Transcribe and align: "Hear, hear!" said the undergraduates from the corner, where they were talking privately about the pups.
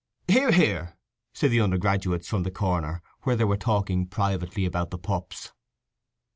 "Hear, 0.27 0.51
hear!" 0.51 0.97
said 1.31 1.51
the 1.51 1.61
undergraduates 1.61 2.27
from 2.27 2.41
the 2.41 2.49
corner, 2.49 3.03
where 3.21 3.35
they 3.35 3.43
were 3.43 3.55
talking 3.55 4.07
privately 4.07 4.65
about 4.65 4.89
the 4.89 4.97
pups. 4.97 5.53